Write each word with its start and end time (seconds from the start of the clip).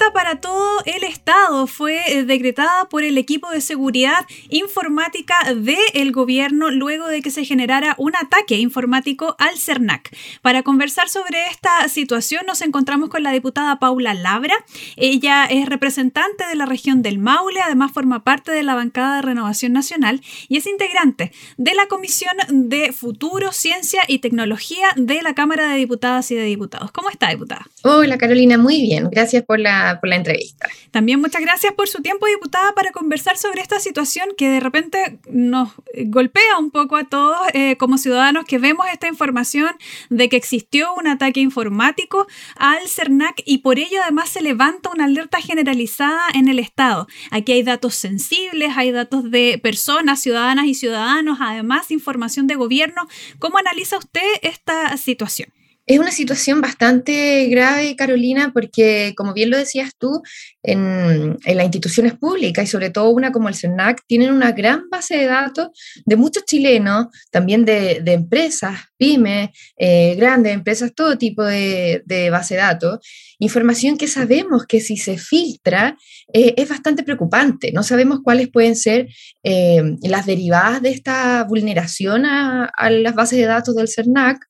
Alerta 0.00 0.12
para 0.12 0.40
todo 0.40 0.82
el 0.84 1.04
Estado 1.04 1.66
fue 1.66 2.00
eh, 2.06 2.24
decretada 2.24 2.88
por 2.88 3.02
el 3.02 3.18
equipo 3.18 3.50
de 3.50 3.60
seguridad 3.60 4.26
informática 4.48 5.36
del 5.54 6.12
gobierno 6.12 6.70
luego 6.70 7.08
de 7.08 7.22
que 7.22 7.30
se 7.30 7.44
generara 7.44 7.94
un 7.98 8.14
ataque 8.16 8.56
informático 8.56 9.36
al 9.38 9.58
CERNAC. 9.58 10.14
Para 10.42 10.62
conversar 10.62 11.08
sobre 11.08 11.38
esta 11.50 11.88
situación 11.88 12.42
nos 12.46 12.62
encontramos 12.62 13.08
con 13.08 13.22
la 13.22 13.32
diputada 13.32 13.78
Paula 13.78 14.14
Labra. 14.14 14.54
Ella 14.96 15.46
es 15.46 15.68
representante 15.68 16.44
de 16.46 16.54
la 16.54 16.66
región 16.66 17.02
del 17.02 17.18
Maule, 17.18 17.60
además 17.60 17.92
forma 17.92 18.24
parte 18.24 18.52
de 18.52 18.62
la 18.62 18.74
bancada 18.74 19.16
de 19.16 19.22
Renovación 19.22 19.72
Nacional 19.72 20.20
y 20.48 20.56
es 20.56 20.66
integrante 20.66 21.32
de 21.56 21.74
la 21.74 21.86
Comisión 21.86 22.36
de 22.48 22.92
Futuro, 22.92 23.52
Ciencia 23.52 24.02
y 24.08 24.18
Tecnología 24.18 24.88
de 24.96 25.22
la 25.22 25.34
Cámara 25.34 25.70
de 25.70 25.76
Diputadas 25.76 26.30
y 26.30 26.34
de 26.34 26.44
Diputados. 26.44 26.90
¿Cómo 26.92 27.10
está, 27.10 27.30
diputada? 27.30 27.66
Hola, 27.82 28.18
Carolina, 28.18 28.58
muy 28.58 28.80
bien. 28.82 29.08
Gracias 29.10 29.42
por 29.42 29.58
la, 29.58 29.89
por 29.98 30.08
la 30.08 30.16
entrevista. 30.16 30.68
También 30.90 31.20
muchas 31.20 31.40
gracias 31.40 31.72
por 31.72 31.88
su 31.88 32.02
tiempo, 32.02 32.26
diputada, 32.26 32.72
para 32.74 32.92
conversar 32.92 33.36
sobre 33.36 33.62
esta 33.62 33.80
situación 33.80 34.28
que 34.36 34.48
de 34.48 34.60
repente 34.60 35.18
nos 35.28 35.70
golpea 36.06 36.58
un 36.58 36.70
poco 36.70 36.96
a 36.96 37.04
todos 37.04 37.38
eh, 37.54 37.76
como 37.76 37.98
ciudadanos 37.98 38.44
que 38.44 38.58
vemos 38.58 38.86
esta 38.92 39.08
información 39.08 39.70
de 40.10 40.28
que 40.28 40.36
existió 40.36 40.94
un 40.94 41.06
ataque 41.06 41.40
informático 41.40 42.26
al 42.56 42.86
CERNAC 42.86 43.42
y 43.44 43.58
por 43.58 43.78
ello 43.78 44.02
además 44.02 44.28
se 44.28 44.42
levanta 44.42 44.90
una 44.90 45.04
alerta 45.04 45.40
generalizada 45.40 46.20
en 46.34 46.48
el 46.48 46.58
Estado. 46.58 47.06
Aquí 47.30 47.52
hay 47.52 47.62
datos 47.62 47.94
sensibles, 47.94 48.76
hay 48.76 48.92
datos 48.92 49.30
de 49.30 49.58
personas, 49.62 50.20
ciudadanas 50.20 50.66
y 50.66 50.74
ciudadanos, 50.74 51.38
además 51.40 51.90
información 51.90 52.46
de 52.46 52.54
gobierno. 52.54 53.06
¿Cómo 53.38 53.58
analiza 53.58 53.98
usted 53.98 54.20
esta 54.42 54.96
situación? 54.96 55.52
Es 55.86 55.98
una 55.98 56.12
situación 56.12 56.60
bastante 56.60 57.46
grave, 57.46 57.96
Carolina, 57.96 58.52
porque, 58.52 59.12
como 59.16 59.32
bien 59.32 59.50
lo 59.50 59.56
decías 59.56 59.92
tú, 59.98 60.22
en, 60.62 61.38
las 61.44 61.64
instituciones 61.64 62.14
públicas 62.14 62.64
y 62.64 62.68
sobre 62.68 62.90
todo 62.90 63.10
una 63.10 63.32
como 63.32 63.48
el 63.48 63.54
CERNAC 63.54 64.02
tienen 64.06 64.30
una 64.30 64.52
gran 64.52 64.88
base 64.90 65.16
de 65.16 65.26
datos 65.26 65.68
de 66.04 66.16
muchos 66.16 66.44
chilenos, 66.44 67.06
también 67.30 67.64
de, 67.64 68.02
empresas, 68.06 68.78
pymes, 68.98 69.50
eh, 69.78 70.14
grandes 70.16 70.52
empresas, 70.52 70.92
todo 70.94 71.16
tipo 71.16 71.42
de, 71.42 72.28
base 72.30 72.54
de 72.54 72.60
datos. 72.60 73.00
Información 73.38 73.96
que 73.96 74.06
sabemos 74.06 74.66
que 74.66 74.80
si 74.80 74.96
se 74.96 75.16
filtra 75.16 75.96
eh, 76.32 76.54
es 76.56 76.68
bastante 76.68 77.02
preocupante. 77.02 77.72
No 77.72 77.82
sabemos 77.82 78.20
cuáles 78.22 78.48
pueden 78.48 78.76
ser 78.76 79.08
eh, 79.42 79.96
las 80.02 80.26
derivadas 80.26 80.82
de 80.82 80.90
esta 80.90 81.42
vulneración 81.44 82.26
a, 82.26 82.70
a 82.76 82.90
las 82.90 83.14
bases 83.14 83.38
de 83.38 83.46
datos 83.46 83.74
del 83.74 83.88
CERNAC. 83.88 84.46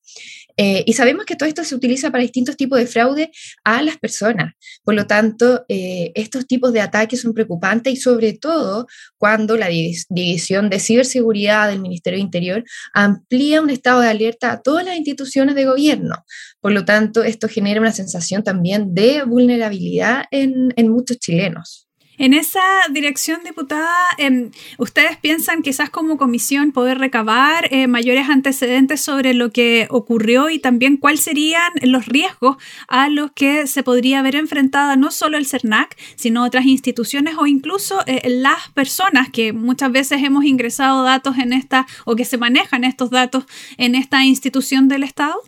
Eh, 0.63 0.85
y 0.85 0.93
sabemos 0.93 1.25
que 1.25 1.37
todo 1.37 1.49
esto 1.49 1.65
se 1.65 1.75
utiliza 1.75 2.11
para 2.11 2.21
distintos 2.21 2.55
tipos 2.55 2.79
de 2.79 2.87
fraude 2.87 3.31
a 3.65 3.81
las 3.83 3.97
personas. 3.97 4.53
Por 4.85 4.95
lo 4.95 5.07
tanto, 5.07 5.65
eh, 5.71 6.13
estos 6.15 6.47
tipos 6.47 6.75
de 6.75 6.83
ataques 6.83 7.23
son 7.23 7.33
preocupantes 7.33 7.95
y 7.95 7.97
sobre 7.97 8.35
todo 8.35 8.87
cuando 9.17 9.57
la 9.57 9.69
División 9.69 10.69
de 10.69 10.79
Ciberseguridad 10.79 11.71
del 11.71 11.81
Ministerio 11.81 12.19
de 12.19 12.25
Interior 12.25 12.65
amplía 12.93 13.63
un 13.63 13.71
estado 13.71 14.03
de 14.03 14.09
alerta 14.09 14.53
a 14.53 14.61
todas 14.61 14.85
las 14.85 14.99
instituciones 14.99 15.55
de 15.55 15.65
gobierno. 15.65 16.27
Por 16.61 16.73
lo 16.73 16.85
tanto, 16.85 17.23
esto 17.23 17.49
genera 17.49 17.81
una 17.81 17.93
sensación 17.93 18.45
también 18.45 18.93
de 18.93 19.23
vulnerabilidad 19.25 20.25
en 20.31 20.91
muchos 20.91 21.19
chilenos. 21.19 21.90
En 22.21 22.35
esa 22.35 22.61
dirección, 22.91 23.41
diputada, 23.47 23.97
em, 24.19 24.51
¿ustedes 24.77 25.17
piensan 25.17 25.63
quizás 25.63 25.89
como 25.89 26.19
comisión 26.19 26.71
poder 26.71 26.99
recabar 26.99 27.69
eh, 27.71 27.87
mayores 27.87 28.29
antecedentes 28.29 29.01
sobre 29.01 29.33
lo 29.33 29.53
que 29.53 29.87
ocurrió 29.89 30.51
y 30.51 30.59
también 30.59 30.99
cuáles 30.99 31.21
serían 31.23 31.73
los 31.81 32.05
riesgos 32.05 32.59
a 32.89 33.09
los 33.09 33.33
que 33.33 33.67
se 33.67 33.83
podría 33.83 34.19
haber 34.19 34.37
enfrentada 34.37 34.97
no 34.97 35.11
solo 35.11 35.39
el 35.39 35.47
CERNAC, 35.47 35.97
sino 36.15 36.45
otras 36.45 36.67
instituciones 36.67 37.37
o 37.39 37.47
incluso 37.47 38.03
eh, 38.07 38.29
las 38.29 38.69
personas 38.75 39.31
que 39.31 39.55
muchas 39.55 39.91
veces 39.91 40.23
hemos 40.23 40.45
ingresado 40.45 41.03
datos 41.05 41.39
en 41.39 41.55
esta 41.55 41.87
o 42.05 42.17
que 42.17 42.27
se 42.27 42.37
manejan 42.37 42.85
estos 42.85 43.09
datos 43.09 43.47
en 43.79 43.95
esta 43.95 44.27
institución 44.27 44.89
del 44.89 45.05
Estado? 45.05 45.41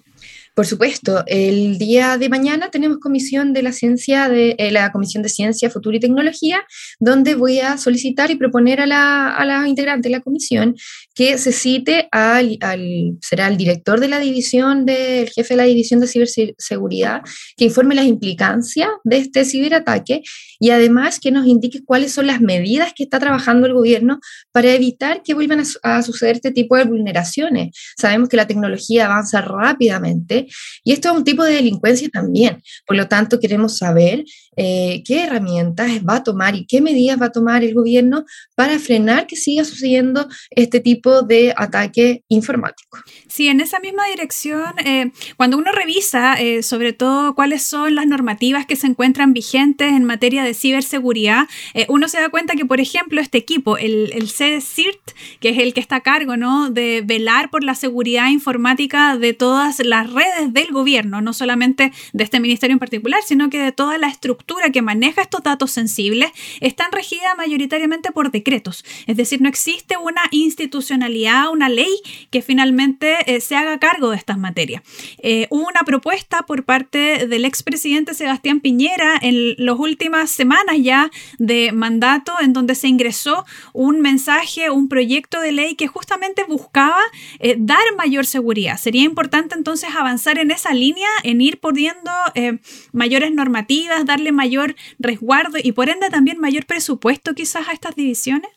Por 0.55 0.67
supuesto, 0.67 1.25
el 1.29 1.79
día 1.79 2.19
de 2.19 2.29
mañana 2.29 2.71
tenemos 2.71 2.99
comisión 2.99 3.55
de 3.55 3.63
la 3.63 3.73
ciencia, 3.73 4.29
de 4.29 4.55
eh, 4.59 4.71
la 4.71 4.93
Comisión 4.93 5.23
de 5.23 5.31
Ciencia, 5.31 5.71
Futuro 5.71 5.97
y 5.97 6.01
Tecnología, 6.01 6.63
donde 7.01 7.35
voy 7.37 7.61
a 7.61 7.79
solicitar 7.79 8.31
y 8.31 8.37
proponer 8.37 8.83
a 8.83 8.87
la, 8.87 9.65
integrante 9.67 10.09
de 10.11 10.17
la 10.17 10.21
comisión 10.21 10.77
que 11.15 11.39
se 11.39 11.53
cite 11.53 12.07
al, 12.11 12.59
al, 12.61 13.17
será 13.23 13.49
el 13.49 13.57
director 13.57 13.99
de 13.99 14.09
la 14.09 14.19
división, 14.19 14.85
del 14.85 15.31
jefe 15.31 15.55
de 15.55 15.57
la 15.57 15.65
división 15.65 16.01
de 16.01 16.07
ciberseguridad, 16.07 17.23
que 17.57 17.65
informe 17.65 17.95
las 17.95 18.05
implicancias 18.05 18.91
de 19.05 19.19
este 19.19 19.47
ciberataque 19.47 20.23
y 20.63 20.71
además 20.71 21.19
que 21.19 21.33
nos 21.33 21.45
indique 21.45 21.85
cuáles 21.85 22.13
son 22.13 22.29
las 22.29 22.41
medidas 22.41 22.93
que 22.95 23.03
está 23.03 23.19
trabajando 23.19 23.67
el 23.67 23.75
gobierno 23.75 24.21
para 24.53 24.73
evitar 24.73 25.25
que 25.25 25.35
vuelvan 25.35 25.59
a, 25.59 25.97
a 25.97 26.03
suceder 26.05 26.37
este 26.37 26.53
tipo 26.53 26.77
de 26.77 26.85
vulneraciones. 26.85 27.77
Sabemos 27.97 28.29
que 28.29 28.37
la 28.37 28.47
tecnología 28.47 29.07
avanza 29.07 29.41
rápidamente 29.41 30.47
y 30.85 30.93
esto 30.93 31.11
es 31.11 31.17
un 31.17 31.25
tipo 31.25 31.43
de 31.43 31.55
delincuencia 31.55 32.09
también. 32.11 32.63
Por 32.87 32.97
lo 32.97 33.09
tanto, 33.09 33.41
queremos 33.41 33.77
saber 33.77 34.25
eh, 34.57 35.03
qué 35.05 35.25
herramientas 35.25 35.91
va 36.09 36.17
a 36.17 36.23
tomar 36.23 36.55
y 36.55 36.67
qué 36.67 36.81
medidas 36.81 37.21
va 37.21 37.27
a 37.27 37.33
tomar 37.33 37.65
el 37.65 37.75
gobierno 37.75 38.25
para 38.55 38.79
frenar 38.79 39.27
que 39.27 39.35
siga 39.35 39.65
sucediendo 39.65 40.29
este 40.51 40.79
tipo 40.79 41.23
de 41.23 41.55
ataque 41.57 42.23
informático. 42.29 42.99
Sí, 43.29 43.49
en 43.49 43.61
esa 43.61 43.81
misma 43.81 44.07
dirección, 44.07 44.75
eh, 44.85 45.11
cuando 45.37 45.57
uno 45.57 45.73
revisa 45.73 46.35
eh, 46.35 46.63
sobre 46.63 46.93
todo 46.93 47.35
cuáles 47.35 47.63
son 47.63 47.95
las 47.95 48.07
normativas 48.07 48.67
que 48.67 48.77
se 48.77 48.87
encuentran 48.87 49.33
vigentes 49.33 49.89
en 49.89 50.05
materia 50.05 50.45
de 50.45 50.52
ciberseguridad, 50.55 51.49
uno 51.89 52.09
se 52.09 52.21
da 52.21 52.29
cuenta 52.29 52.55
que, 52.55 52.65
por 52.65 52.81
ejemplo, 52.81 53.21
este 53.21 53.39
equipo, 53.39 53.77
el, 53.77 54.13
el 54.13 54.31
CIRT, 54.31 55.13
que 55.41 55.51
es 55.51 55.59
el 55.59 55.75
que 55.75 55.81
está 55.81 55.97
a 55.97 56.01
cargo 56.01 56.37
¿no? 56.37 56.71
de 56.71 57.03
velar 57.05 57.51
por 57.51 57.65
la 57.65 57.75
seguridad 57.75 58.29
informática 58.29 59.17
de 59.17 59.33
todas 59.33 59.81
las 59.85 60.13
redes, 60.13 60.53
del 60.53 60.69
gobierno, 60.69 61.21
no 61.21 61.33
solamente 61.33 61.93
de 62.13 62.25
este 62.25 62.41
ministerio 62.41 62.75
en 62.75 62.79
particular, 62.79 63.21
sino 63.25 63.51
que 63.51 63.59
de 63.59 63.73
toda 63.73 63.99
la 63.99 64.09
estructura 64.09 64.71
que 64.71 64.83
maneja 64.83 65.23
estos 65.23 65.43
datos 65.43 65.71
sensibles, 65.71 66.31
están 66.61 66.93
regidas 66.93 67.37
mayoritariamente 67.37 68.13
por 68.13 68.31
decretos. 68.31 68.85
Es 69.07 69.17
decir, 69.17 69.41
no 69.41 69.49
existe 69.49 69.97
una 69.97 70.23
institucionalidad, 70.31 71.51
una 71.51 71.69
ley 71.69 71.95
que 72.31 72.43
finalmente 72.43 73.17
eh, 73.27 73.41
se 73.41 73.57
haga 73.57 73.79
cargo 73.79 74.11
de 74.11 74.17
estas 74.17 74.39
materias. 74.39 74.83
Eh, 75.19 75.47
hubo 75.51 75.67
una 75.69 75.83
propuesta 75.85 76.43
por 76.43 76.65
parte 76.65 77.27
del 77.27 77.45
expresidente 77.45 78.15
Sebastián 78.15 78.61
Piñera 78.61 79.19
en 79.21 79.55
las 79.59 79.79
últimas 79.79 80.31
semanas 80.43 80.77
ya 80.83 81.09
de 81.39 81.71
mandato 81.71 82.33
en 82.41 82.53
donde 82.53 82.75
se 82.75 82.89
ingresó 82.89 83.45
un 83.73 84.01
mensaje, 84.01 84.71
un 84.71 84.89
proyecto 84.89 85.41
de 85.41 85.53
ley 85.53 85.77
que 85.77 85.87
justamente 85.87 86.43
buscaba 86.43 87.01
eh, 87.39 87.55
dar 87.59 87.87
mayor 87.97 88.27
seguridad. 88.27 88.77
Sería 88.77 89.05
importante 89.05 89.55
entonces 89.55 89.91
avanzar 89.97 90.39
en 90.39 90.51
esa 90.51 90.75
línea, 90.75 91.09
en 91.23 91.41
ir 91.41 91.61
poniendo 91.61 92.11
eh, 92.35 92.59
mayores 92.93 93.31
normativas, 93.33 94.05
darle 94.05 94.33
mayor 94.33 94.75
resguardo 94.99 95.59
y 95.63 95.71
por 95.71 95.89
ende 95.89 96.11
también 96.11 96.39
mayor 96.41 96.67
presupuesto 96.67 97.35
quizás 97.35 97.69
a 97.69 97.73
estas 97.73 97.95
divisiones? 97.95 98.51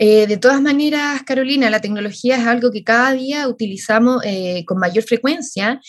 Eh, 0.00 0.28
de 0.28 0.36
todas 0.36 0.62
maneras, 0.62 1.24
Carolina, 1.24 1.68
la 1.68 1.80
tecnología 1.80 2.36
es 2.36 2.46
algo 2.46 2.70
que 2.70 2.84
cada 2.84 3.12
día 3.14 3.48
utilizamos 3.48 4.22
con 4.66 4.78
mayor 4.78 5.02
frecuencia 5.02 5.80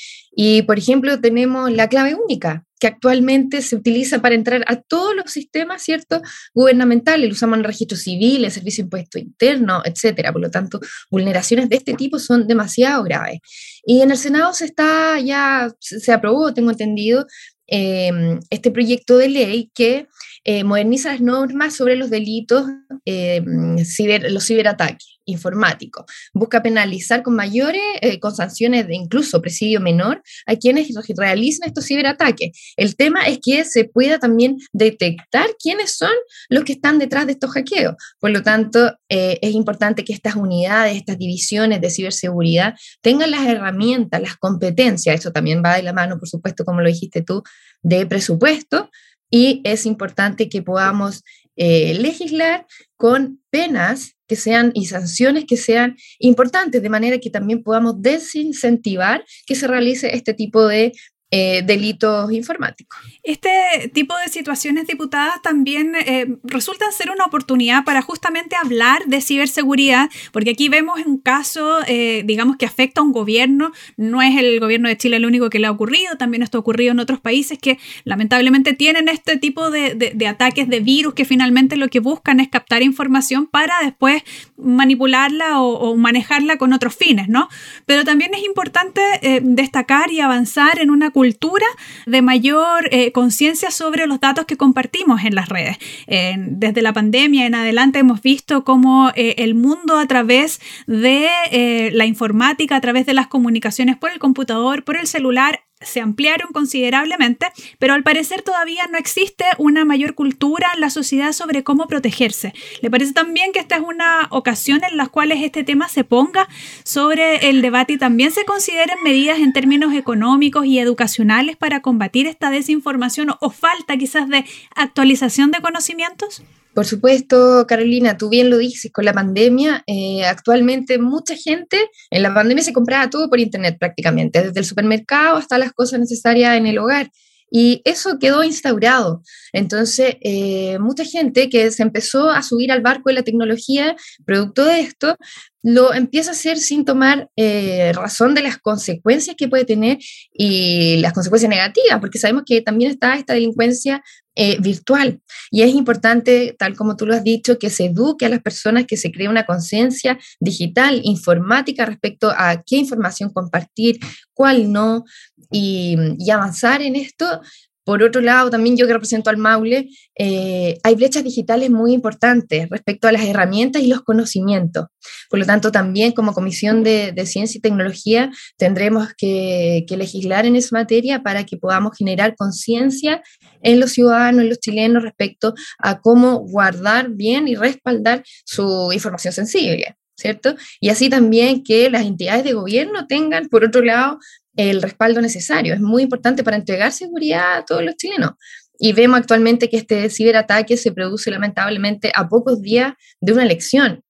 y, 0.41 0.61
por 0.61 0.79
ejemplo, 0.79 1.19
tenemos 1.19 1.69
la 1.69 1.89
clave 1.89 2.15
única, 2.15 2.63
que 2.79 2.87
actualmente 2.87 3.61
se 3.61 3.75
utiliza 3.75 4.21
para 4.21 4.35
entrar 4.35 4.63
a 4.67 4.77
todos 4.77 5.13
los 5.13 5.29
sistemas, 5.29 5.83
¿cierto?, 5.83 6.21
gubernamentales. 6.53 7.27
Lo 7.27 7.33
usamos 7.33 7.55
en 7.55 7.59
el 7.59 7.65
registro 7.65 7.97
civil, 7.97 8.45
el 8.45 8.51
servicio 8.51 8.81
de 8.81 8.85
impuesto 8.85 9.19
interno, 9.19 9.81
etcétera. 9.83 10.31
Por 10.31 10.41
lo 10.41 10.49
tanto, 10.49 10.79
vulneraciones 11.11 11.67
de 11.67 11.75
este 11.75 11.93
tipo 11.93 12.19
son 12.19 12.47
demasiado 12.47 13.03
graves. 13.03 13.39
Y 13.85 13.99
en 13.99 14.11
el 14.11 14.17
Senado 14.17 14.53
se 14.53 14.63
está 14.63 15.19
ya, 15.19 15.73
se 15.81 16.13
aprobó, 16.13 16.53
tengo 16.53 16.71
entendido, 16.71 17.27
eh, 17.67 18.39
este 18.49 18.71
proyecto 18.71 19.17
de 19.17 19.27
ley 19.27 19.71
que 19.75 20.07
eh, 20.45 20.63
moderniza 20.63 21.11
las 21.11 21.19
normas 21.19 21.75
sobre 21.75 21.97
los 21.97 22.09
delitos, 22.09 22.65
eh, 23.03 23.43
los 23.43 24.45
ciberataques 24.47 25.18
informáticos. 25.29 26.05
Busca 26.33 26.61
penalizar 26.61 27.23
con 27.23 27.35
mayores, 27.35 27.81
eh, 28.01 28.19
con 28.19 28.35
sanciones 28.35 28.87
de 28.87 28.95
incluso 28.95 29.41
presidio 29.41 29.79
menor 29.79 30.21
a 30.45 30.55
quienes 30.55 30.89
realicen 31.15 31.67
estos 31.67 31.85
ciberataques. 31.85 32.73
El 32.75 32.95
tema 32.95 33.27
es 33.27 33.39
que 33.41 33.63
se 33.63 33.85
pueda 33.85 34.19
también 34.19 34.57
detectar 34.73 35.47
quiénes 35.61 35.95
son 35.97 36.11
los 36.49 36.63
que 36.63 36.73
están 36.73 36.99
detrás 36.99 37.25
de 37.25 37.33
estos 37.33 37.51
hackeos. 37.51 37.95
Por 38.19 38.31
lo 38.31 38.43
tanto, 38.43 38.95
es 39.07 39.53
importante 39.53 40.03
que 40.03 40.13
estas 40.13 40.35
unidades, 40.35 40.97
estas 40.97 41.17
divisiones 41.17 41.81
de 41.81 41.89
ciberseguridad 41.89 42.75
tengan 43.01 43.31
las 43.31 43.45
herramientas, 43.47 44.21
las 44.21 44.35
competencias, 44.35 45.19
eso 45.19 45.31
también 45.31 45.63
va 45.63 45.75
de 45.75 45.83
la 45.83 45.93
mano, 45.93 46.17
por 46.17 46.27
supuesto, 46.27 46.65
como 46.65 46.81
lo 46.81 46.89
dijiste 46.89 47.21
tú, 47.21 47.43
de 47.81 48.05
presupuesto, 48.05 48.89
y 49.29 49.61
es 49.63 49.85
importante 49.85 50.49
que 50.49 50.61
podamos 50.61 51.23
legislar 51.59 52.65
con 52.95 53.41
penas 53.49 54.15
que 54.27 54.35
sean 54.35 54.71
y 54.73 54.85
sanciones 54.85 55.45
que 55.45 55.57
sean 55.57 55.97
importantes, 56.19 56.81
de 56.81 56.89
manera 56.89 57.17
que 57.17 57.29
también 57.29 57.63
podamos 57.63 58.01
desincentivar 58.01 59.25
que 59.45 59.55
se 59.55 59.67
realice 59.67 60.15
este 60.15 60.33
tipo 60.33 60.65
de 60.67 60.93
eh, 61.31 61.61
delitos 61.63 62.31
informáticos. 62.31 62.97
Este 63.21 63.51
tipo 63.93 64.17
de 64.17 64.29
situaciones, 64.29 64.87
diputadas, 64.87 65.39
también 65.43 65.93
eh, 65.95 66.25
resultan 66.43 66.91
ser 66.91 67.11
una 67.11 67.23
oportunidad 67.25 67.83
para 67.83 68.01
justamente 68.01 68.55
hablar 68.55 69.05
de 69.05 69.21
ciberseguridad, 69.21 70.09
porque 70.31 70.49
aquí 70.49 70.69
vemos 70.69 70.99
un 71.05 71.19
caso, 71.19 71.81
eh, 71.85 72.23
digamos, 72.25 72.57
que 72.57 72.65
afecta 72.65 73.01
a 73.01 73.03
un 73.03 73.11
gobierno, 73.11 73.71
no 73.95 74.23
es 74.23 74.39
el 74.39 74.59
gobierno 74.59 74.89
de 74.89 74.97
Chile 74.97 75.17
el 75.17 75.25
único 75.27 75.51
que 75.51 75.59
le 75.59 75.67
ha 75.67 75.71
ocurrido, 75.71 76.17
también 76.17 76.41
esto 76.41 76.57
ha 76.57 76.61
ocurrido 76.61 76.93
en 76.93 76.99
otros 76.99 77.19
países 77.19 77.59
que 77.59 77.77
lamentablemente 78.05 78.73
tienen 78.73 79.07
este 79.07 79.37
tipo 79.37 79.69
de, 79.69 80.15
ataques 80.27 80.67
de 80.67 80.79
virus 80.79 81.13
que 81.13 81.25
finalmente 81.25 81.75
lo 81.75 81.89
que 81.89 81.99
buscan 81.99 82.39
es 82.39 82.47
captar 82.47 82.81
información 82.81 83.45
para 83.45 83.75
después 83.83 84.23
manipularla 84.57 85.61
o, 85.61 85.73
o 85.77 85.95
manejarla 85.95 86.57
con 86.57 86.73
otros 86.73 86.95
fines, 86.95 87.29
¿no? 87.29 87.49
Pero 87.85 88.03
también 88.03 88.33
es 88.33 88.43
importante 88.43 89.01
destacar 89.43 90.11
y 90.11 90.21
avanzar 90.21 90.79
en 90.79 90.89
una 90.89 91.11
cultura 91.19 91.65
de 92.05 92.21
mayor 92.21 92.87
eh, 92.91 93.11
conciencia 93.11 93.71
sobre 93.71 94.07
los 94.07 94.21
datos 94.21 94.45
que 94.45 94.55
compartimos 94.55 95.25
en 95.25 95.35
las 95.35 95.49
redes. 95.49 95.77
desde 96.07 96.81
la 96.81 96.93
pandemia 96.93 97.45
en 97.45 97.55
adelante 97.55 97.99
hemos 97.99 98.21
visto 98.21 98.63
cómo 98.63 99.11
eh, 99.15 99.35
el 99.39 99.53
mundo 99.53 99.97
a 99.97 100.07
través 100.07 100.61
de 100.87 101.27
eh, 101.51 101.89
la 101.91 102.05
informática, 102.05 102.77
a 102.77 102.79
través 102.79 103.05
de 103.05 103.13
las 103.13 103.27
comunicaciones 103.27 103.97
por 103.97 104.11
el 104.11 104.19
computador, 104.19 104.85
por 104.85 104.95
el 104.95 105.07
celular, 105.07 105.59
se 105.81 106.01
ampliaron 106.01 106.51
considerablemente, 106.51 107.47
pero 107.77 107.93
al 107.93 108.03
parecer 108.03 108.41
todavía 108.41 108.87
no 108.91 108.97
existe 108.97 109.45
una 109.57 109.85
mayor 109.85 110.13
cultura 110.13 110.67
en 110.75 110.81
la 110.81 110.89
sociedad 110.89 111.31
sobre 111.31 111.63
cómo 111.63 111.87
protegerse. 111.87 112.53
¿Le 112.81 112.91
parece 112.91 113.13
también 113.13 113.53
que 113.53 113.59
esta 113.59 113.77
es 113.77 113.81
una 113.81 114.27
ocasión 114.29 114.81
en 114.83 114.97
la 114.97 115.07
cual 115.07 115.31
este 115.31 115.63
tema 115.63 115.87
se 115.87 116.03
ponga 116.03 116.49
sobre 116.83 117.49
el 117.49 117.61
debate 117.61 117.93
y 117.93 117.97
también 117.97 118.31
se 118.31 118.43
consideren 118.43 118.97
medidas 119.03 119.39
en 119.39 119.53
términos 119.53 119.93
económicos 119.93 120.65
y 120.65 120.79
educacionales 120.79 121.55
para 121.55 121.81
combatir 121.81 122.27
esta 122.27 122.51
desinformación 122.51 123.35
o 123.39 123.49
falta 123.49 123.95
quizás 123.95 124.27
de 124.27 124.43
actualización 124.75 125.51
de 125.51 125.61
conocimientos? 125.61 126.43
Por 126.73 126.85
supuesto, 126.85 127.65
Carolina, 127.67 128.17
tú 128.17 128.29
bien 128.29 128.49
lo 128.49 128.57
dices, 128.57 128.91
con 128.91 129.03
la 129.03 129.13
pandemia, 129.13 129.83
eh, 129.87 130.23
actualmente 130.25 130.99
mucha 130.99 131.35
gente, 131.35 131.89
en 132.11 132.23
la 132.23 132.33
pandemia 132.33 132.63
se 132.63 132.73
compraba 132.73 133.09
todo 133.09 133.29
por 133.29 133.39
internet 133.39 133.77
prácticamente, 133.79 134.43
desde 134.43 134.59
el 134.59 134.65
supermercado 134.65 135.37
hasta 135.37 135.57
las 135.57 135.73
cosas 135.73 135.99
necesarias 135.99 136.55
en 136.57 136.67
el 136.67 136.77
hogar. 136.77 137.09
Y 137.51 137.81
eso 137.83 138.19
quedó 138.19 138.43
instaurado. 138.43 139.23
Entonces, 139.53 140.17
eh, 140.21 140.77
mucha 140.79 141.03
gente 141.03 141.49
que 141.49 141.71
se 141.71 141.81
empezó 141.81 142.29
a 142.29 142.43
subir 142.43 142.71
al 142.71 142.81
barco 142.81 143.09
de 143.09 143.15
la 143.15 143.23
tecnología, 143.23 143.95
producto 144.23 144.65
de 144.65 144.81
esto, 144.81 145.17
lo 145.61 145.93
empieza 145.93 146.31
a 146.31 146.33
hacer 146.33 146.57
sin 146.57 146.85
tomar 146.85 147.29
eh, 147.35 147.91
razón 147.93 148.33
de 148.33 148.41
las 148.41 148.57
consecuencias 148.57 149.35
que 149.35 149.47
puede 149.47 149.65
tener 149.65 149.97
y 150.31 150.97
las 150.97 151.13
consecuencias 151.13 151.49
negativas, 151.49 151.99
porque 151.99 152.19
sabemos 152.19 152.43
que 152.45 152.61
también 152.61 152.91
está 152.91 153.15
esta 153.15 153.33
delincuencia 153.33 154.01
eh, 154.35 154.57
virtual. 154.61 155.19
Y 155.51 155.63
es 155.63 155.73
importante, 155.73 156.55
tal 156.57 156.75
como 156.77 156.95
tú 156.95 157.05
lo 157.05 157.13
has 157.13 157.23
dicho, 157.23 157.59
que 157.59 157.69
se 157.69 157.87
eduque 157.87 158.25
a 158.25 158.29
las 158.29 158.41
personas, 158.41 158.85
que 158.85 158.95
se 158.95 159.11
cree 159.11 159.27
una 159.27 159.45
conciencia 159.45 160.17
digital, 160.39 161.01
informática 161.03 161.85
respecto 161.85 162.31
a 162.31 162.63
qué 162.65 162.77
información 162.77 163.33
compartir, 163.33 163.99
cuál 164.33 164.71
no, 164.71 165.03
y, 165.51 165.97
y 166.19 166.29
avanzar 166.31 166.81
en 166.81 166.95
esto 166.95 167.41
por 167.83 168.03
otro 168.03 168.21
lado, 168.21 168.49
también 168.49 168.77
yo 168.77 168.85
que 168.85 168.93
represento 168.93 169.29
al 169.29 169.37
Maule, 169.37 169.89
eh, 170.17 170.77
hay 170.83 170.95
brechas 170.95 171.23
digitales 171.23 171.69
muy 171.69 171.93
importantes 171.93 172.69
respecto 172.69 173.07
a 173.07 173.11
las 173.11 173.23
herramientas 173.23 173.81
y 173.81 173.87
los 173.87 174.01
conocimientos. 174.01 174.85
Por 175.29 175.39
lo 175.39 175.45
tanto, 175.45 175.71
también 175.71 176.11
como 176.11 176.33
Comisión 176.33 176.83
de, 176.83 177.13
Ciencia 177.25 177.57
y 177.57 177.61
Tecnología 177.61 178.31
tendremos 178.57 179.09
que, 179.17 179.85
legislar 179.89 180.45
en 180.45 180.55
esa 180.55 180.77
materia 180.77 181.23
para 181.23 181.45
que 181.45 181.57
podamos 181.57 181.97
generar 181.97 182.35
conciencia 182.35 183.21
en 183.61 183.79
los 183.79 183.91
ciudadanos, 183.91 184.43
en 184.43 184.49
los 184.49 184.59
chilenos, 184.59 185.03
respecto 185.03 185.53
a 185.77 185.99
cómo 185.99 186.39
guardar 186.39 187.09
bien 187.09 187.47
y 187.47 187.55
respaldar 187.55 188.23
su 188.45 188.91
información 188.93 189.33
sensible. 189.33 189.97
¿Cierto? 190.19 190.55
Y 190.79 190.89
así 190.89 191.09
también 191.09 191.63
que 191.63 191.89
las 191.89 192.05
entidades 192.05 192.43
de 192.43 192.53
gobierno 192.53 193.07
tengan, 193.07 193.47
por 193.49 193.63
otro 193.63 193.81
lado, 193.81 194.19
el 194.55 194.81
respaldo 194.81 195.21
necesario. 195.21 195.73
Es 195.73 195.79
muy 195.79 196.03
importante 196.03 196.43
para 196.43 196.57
entregar 196.57 196.91
seguridad 196.91 197.57
a 197.57 197.65
todos 197.65 197.83
los 197.83 197.95
chilenos. 197.95 198.31
Y 198.77 198.93
vemos 198.93 199.19
actualmente 199.19 199.69
que 199.69 199.77
este 199.77 200.09
ciberataque 200.09 200.77
se 200.77 200.91
produce 200.91 201.31
lamentablemente 201.31 202.11
a 202.15 202.27
pocos 202.29 202.61
días 202.61 202.93
de 203.19 203.33
una 203.33 203.43
elección, 203.43 204.03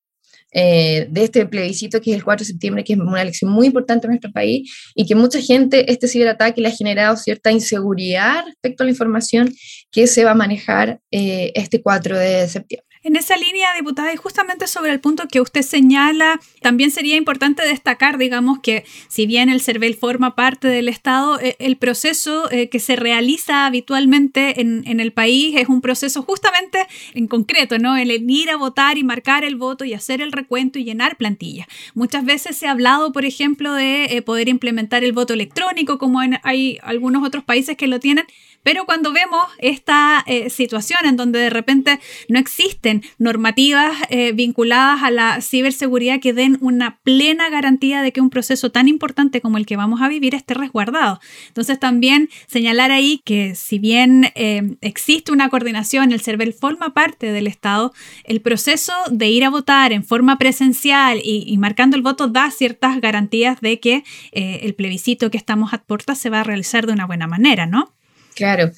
eh, 0.52 1.06
de 1.08 1.24
este 1.24 1.46
plebiscito 1.46 2.00
que 2.00 2.10
es 2.10 2.16
el 2.16 2.24
4 2.24 2.42
de 2.42 2.52
septiembre, 2.52 2.84
que 2.84 2.94
es 2.94 2.98
una 2.98 3.22
elección 3.22 3.52
muy 3.52 3.68
importante 3.68 4.06
en 4.06 4.10
nuestro 4.10 4.32
país 4.32 4.72
y 4.96 5.06
que 5.06 5.14
mucha 5.14 5.40
gente, 5.40 5.90
este 5.90 6.08
ciberataque 6.08 6.60
le 6.60 6.68
ha 6.68 6.72
generado 6.72 7.16
cierta 7.16 7.52
inseguridad 7.52 8.44
respecto 8.46 8.82
a 8.82 8.86
la 8.86 8.90
información 8.90 9.52
que 9.92 10.08
se 10.08 10.24
va 10.24 10.32
a 10.32 10.34
manejar 10.34 11.00
eh, 11.12 11.52
este 11.54 11.82
4 11.82 12.18
de 12.18 12.48
septiembre. 12.48 12.89
En 13.02 13.16
esa 13.16 13.34
línea, 13.34 13.72
diputada, 13.74 14.12
y 14.12 14.16
justamente 14.16 14.66
sobre 14.66 14.92
el 14.92 15.00
punto 15.00 15.26
que 15.26 15.40
usted 15.40 15.62
señala, 15.62 16.38
también 16.60 16.90
sería 16.90 17.16
importante 17.16 17.66
destacar, 17.66 18.18
digamos, 18.18 18.58
que 18.58 18.84
si 19.08 19.24
bien 19.24 19.48
el 19.48 19.62
CERVEL 19.62 19.94
forma 19.94 20.34
parte 20.34 20.68
del 20.68 20.86
Estado, 20.86 21.40
eh, 21.40 21.56
el 21.60 21.78
proceso 21.78 22.50
eh, 22.50 22.68
que 22.68 22.78
se 22.78 22.96
realiza 22.96 23.64
habitualmente 23.64 24.60
en, 24.60 25.00
el 25.00 25.12
país 25.12 25.56
es 25.56 25.70
un 25.70 25.80
proceso 25.80 26.22
justamente 26.22 26.86
en 27.14 27.26
concreto, 27.26 27.78
¿no? 27.78 27.96
El 27.96 28.10
ir 28.30 28.50
a 28.50 28.56
votar 28.56 28.98
y 28.98 29.02
marcar 29.02 29.44
el 29.44 29.56
voto 29.56 29.86
y 29.86 29.94
hacer 29.94 30.20
el 30.20 30.30
recuento 30.30 30.78
y 30.78 30.84
llenar 30.84 31.16
plantillas. 31.16 31.68
Muchas 31.94 32.26
veces 32.26 32.58
se 32.58 32.66
ha 32.66 32.72
hablado, 32.72 33.12
por 33.12 33.24
ejemplo, 33.24 33.72
de 33.72 34.04
eh, 34.04 34.20
poder 34.20 34.50
implementar 34.50 35.04
el 35.04 35.12
voto 35.12 35.32
electrónico, 35.32 35.96
como 35.96 36.20
hay 36.42 36.78
algunos 36.82 37.26
otros 37.26 37.44
países 37.44 37.78
que 37.78 37.86
lo 37.86 37.98
tienen, 37.98 38.26
pero 38.62 38.84
cuando 38.84 39.12
vemos 39.12 39.42
esta 39.58 40.22
eh, 40.26 40.50
situación 40.50 41.06
en 41.06 41.16
donde 41.16 41.38
de 41.38 41.50
repente 41.50 42.00
no 42.28 42.38
existen 42.38 43.02
normativas 43.18 43.96
eh, 44.10 44.32
vinculadas 44.32 45.02
a 45.02 45.10
la 45.10 45.40
ciberseguridad 45.40 46.20
que 46.20 46.32
den 46.32 46.58
una 46.60 46.98
plena 47.02 47.48
garantía 47.48 48.02
de 48.02 48.12
que 48.12 48.20
un 48.20 48.30
proceso 48.30 48.70
tan 48.70 48.88
importante 48.88 49.40
como 49.40 49.56
el 49.58 49.66
que 49.66 49.76
vamos 49.76 50.02
a 50.02 50.08
vivir 50.08 50.34
esté 50.34 50.54
resguardado. 50.54 51.20
Entonces 51.48 51.78
también 51.78 52.28
señalar 52.46 52.90
ahí 52.90 53.22
que 53.24 53.54
si 53.54 53.78
bien 53.78 54.30
eh, 54.34 54.76
existe 54.80 55.32
una 55.32 55.48
coordinación, 55.48 56.12
el 56.12 56.20
CERVEL 56.20 56.52
forma 56.52 56.92
parte 56.92 57.32
del 57.32 57.46
Estado, 57.46 57.92
el 58.24 58.40
proceso 58.40 58.92
de 59.10 59.28
ir 59.28 59.44
a 59.44 59.50
votar 59.50 59.92
en 59.92 60.04
forma 60.04 60.38
presencial 60.38 61.20
y, 61.22 61.56
marcando 61.58 61.96
el 61.96 62.02
voto 62.02 62.28
da 62.28 62.50
ciertas 62.50 63.00
garantías 63.00 63.60
de 63.60 63.80
que 63.80 64.04
el 64.32 64.74
plebiscito 64.74 65.30
que 65.30 65.36
estamos 65.36 65.74
a 65.74 65.78
puertas 65.78 66.18
se 66.18 66.30
va 66.30 66.40
a 66.40 66.44
realizar 66.44 66.86
de 66.86 66.92
una 66.92 67.06
buena 67.06 67.26
manera, 67.26 67.66
¿no? 67.66 67.92
Quero. 68.40 68.72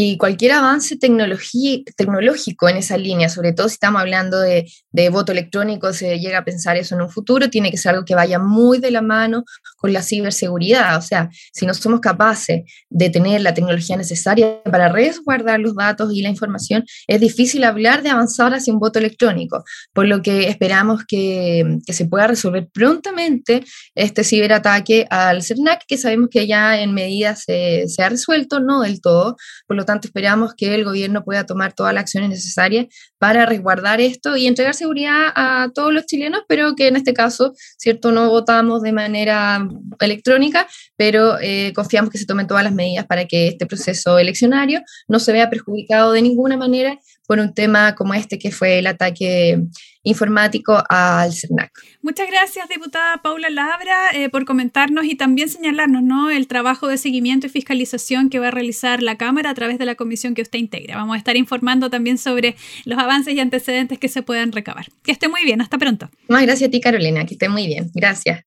Y 0.00 0.16
cualquier 0.16 0.52
avance 0.52 0.96
tecnológico 0.96 2.68
en 2.68 2.76
esa 2.76 2.96
línea, 2.96 3.28
sobre 3.28 3.52
todo 3.52 3.68
si 3.68 3.72
estamos 3.72 4.00
hablando 4.00 4.38
de, 4.38 4.64
voto 5.10 5.32
electrónico, 5.32 5.92
se 5.92 6.20
llega 6.20 6.38
a 6.38 6.44
pensar 6.44 6.76
eso 6.76 6.94
en 6.94 7.00
un 7.02 7.10
futuro, 7.10 7.50
tiene 7.50 7.72
que 7.72 7.78
ser 7.78 7.94
algo 7.94 8.04
que 8.04 8.14
vaya 8.14 8.38
muy 8.38 8.78
de 8.78 8.92
la 8.92 9.02
mano 9.02 9.42
con 9.76 9.92
la 9.92 10.02
ciberseguridad. 10.02 10.96
O 10.98 11.02
sea, 11.02 11.28
si 11.52 11.66
no 11.66 11.74
somos 11.74 11.98
capaces 11.98 12.62
de 12.88 13.10
tener 13.10 13.40
la 13.40 13.54
tecnología 13.54 13.96
necesaria 13.96 14.62
para 14.62 14.88
resguardar 14.88 15.58
los 15.58 15.74
datos 15.74 16.12
y 16.12 16.22
la 16.22 16.28
información, 16.28 16.84
es 17.08 17.20
difícil 17.20 17.64
hablar 17.64 18.02
de 18.02 18.10
avanzar 18.10 18.54
hacia 18.54 18.72
un 18.72 18.78
voto 18.78 19.00
electrónico, 19.00 19.64
por 19.92 20.06
lo 20.06 20.22
que 20.22 20.48
esperamos 20.48 21.02
que, 21.08 21.78
se 21.88 22.06
pueda 22.06 22.28
resolver 22.28 22.68
prontamente 22.72 23.64
este 23.96 24.22
ciberataque 24.22 25.08
al 25.10 25.42
CERNAC, 25.42 25.82
que 25.88 25.98
sabemos 25.98 26.28
que 26.30 26.46
ya 26.46 26.80
en 26.80 26.94
medida 26.94 27.34
se, 27.34 27.88
se 27.88 28.02
ha 28.04 28.08
resuelto, 28.08 28.60
no 28.60 28.82
del 28.82 29.00
todo, 29.00 29.36
por 29.66 29.76
lo 29.76 29.84
tanto 29.88 30.06
esperamos 30.06 30.54
que 30.54 30.74
el 30.74 30.84
gobierno 30.84 31.24
pueda 31.24 31.46
tomar 31.46 31.72
todas 31.72 31.94
las 31.94 32.02
acciones 32.02 32.28
necesarias 32.28 32.86
para 33.16 33.46
resguardar 33.46 34.02
esto 34.02 34.36
y 34.36 34.46
entregar 34.46 34.74
seguridad 34.74 35.32
a 35.34 35.70
todos 35.74 35.94
los 35.94 36.04
chilenos, 36.04 36.42
pero 36.46 36.76
que 36.76 36.88
en 36.88 36.96
este 36.96 37.14
caso, 37.14 37.54
cierto, 37.78 38.12
no 38.12 38.28
votamos 38.28 38.82
de 38.82 38.92
manera 38.92 39.66
electrónica, 39.98 40.68
pero 40.96 41.38
eh, 41.40 41.72
confiamos 41.74 42.10
que 42.10 42.18
se 42.18 42.26
tomen 42.26 42.46
todas 42.46 42.64
las 42.64 42.74
medidas 42.74 43.06
para 43.06 43.24
que 43.24 43.48
este 43.48 43.64
proceso 43.64 44.18
eleccionario 44.18 44.82
no 45.08 45.20
se 45.20 45.32
vea 45.32 45.48
perjudicado 45.48 46.12
de 46.12 46.20
ninguna 46.20 46.58
manera 46.58 46.98
por 47.28 47.40
un 47.40 47.52
tema 47.52 47.94
como 47.94 48.14
este 48.14 48.38
que 48.38 48.50
fue 48.50 48.78
el 48.78 48.86
ataque 48.86 49.60
informático 50.02 50.82
al 50.88 51.30
CERNAC. 51.34 51.70
Muchas 52.00 52.26
gracias, 52.26 52.66
diputada 52.70 53.20
Paula 53.20 53.50
Labra, 53.50 54.12
eh, 54.14 54.30
por 54.30 54.46
comentarnos 54.46 55.04
y 55.04 55.14
también 55.14 55.50
señalarnos 55.50 56.02
¿no? 56.02 56.30
el 56.30 56.46
trabajo 56.46 56.88
de 56.88 56.96
seguimiento 56.96 57.46
y 57.46 57.50
fiscalización 57.50 58.30
que 58.30 58.38
va 58.38 58.48
a 58.48 58.50
realizar 58.50 59.02
la 59.02 59.18
Cámara 59.18 59.50
a 59.50 59.54
través 59.54 59.78
de 59.78 59.84
la 59.84 59.94
comisión 59.94 60.34
que 60.34 60.40
usted 60.40 60.58
integra. 60.58 60.96
Vamos 60.96 61.16
a 61.16 61.18
estar 61.18 61.36
informando 61.36 61.90
también 61.90 62.16
sobre 62.16 62.56
los 62.86 62.98
avances 62.98 63.34
y 63.34 63.40
antecedentes 63.40 63.98
que 63.98 64.08
se 64.08 64.22
puedan 64.22 64.50
recabar. 64.50 64.86
Que 65.02 65.12
esté 65.12 65.28
muy 65.28 65.44
bien, 65.44 65.60
hasta 65.60 65.76
pronto. 65.76 66.08
Más 66.28 66.42
gracias 66.42 66.68
a 66.68 66.70
ti, 66.70 66.80
Carolina, 66.80 67.26
que 67.26 67.34
esté 67.34 67.50
muy 67.50 67.66
bien. 67.66 67.90
Gracias. 67.94 68.42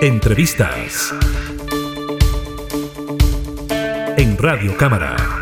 Entrevistas. 0.00 1.12
En 4.18 4.36
Radio 4.36 4.76
Cámara 4.76 5.37